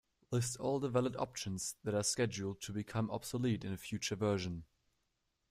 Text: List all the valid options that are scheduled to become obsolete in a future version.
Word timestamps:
List 0.31 0.57
all 0.59 0.79
the 0.79 0.89
valid 0.89 1.15
options 1.17 1.75
that 1.83 1.93
are 1.93 2.01
scheduled 2.01 2.59
to 2.61 2.73
become 2.73 3.11
obsolete 3.11 3.63
in 3.63 3.71
a 3.71 3.77
future 3.77 4.15
version. 4.15 4.63